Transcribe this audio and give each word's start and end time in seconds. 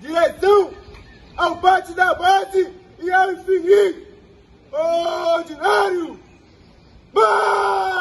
direção 0.00 0.72
ao 1.36 1.56
bate 1.56 1.92
da 1.92 2.14
base 2.14 2.72
e 2.98 3.10
ao 3.10 3.32
infinito. 3.32 4.06
Ordinário! 4.72 6.20
Vai! 7.12 7.95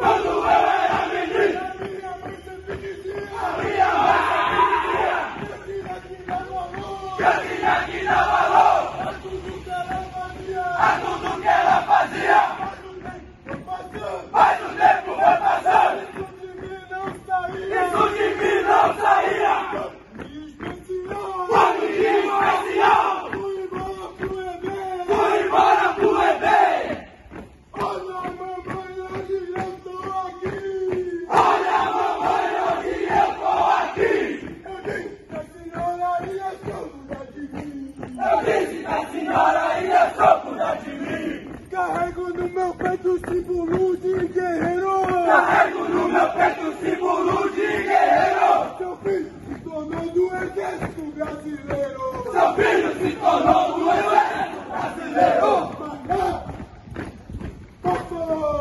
Hallelujah! 0.00 0.29
guerreiro! 44.32 45.00
Tá 45.26 45.42
Carrego 45.42 45.88
no 45.88 46.08
meu 46.08 46.28
peito 46.30 46.62
o 46.62 46.76
símbolo 46.78 47.50
de 47.50 47.66
guerreiro! 47.66 48.76
Seu 48.78 48.96
filho 48.96 49.32
se 49.46 49.54
tornou 49.62 50.10
do 50.10 50.26
exército 50.36 51.02
brasileiro! 51.14 52.00
Seu 52.32 52.54
filho 52.54 52.90
se 52.98 53.16
tornou 53.16 53.78
do 53.78 53.90
exército 53.90 54.60
brasileiro! 54.68 55.50
Passou! 57.82 58.60